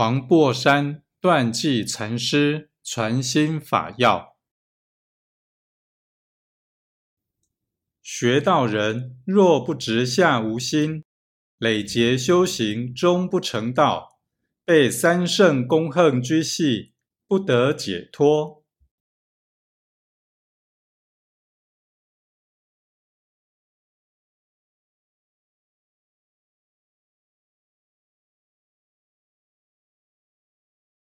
[0.00, 4.34] 黄檗山断际禅师传心法要：
[8.02, 11.04] 学道人若不直下无心，
[11.58, 14.22] 累劫修行终不成道，
[14.64, 16.94] 被三圣公恨居系，
[17.28, 18.59] 不得解脱。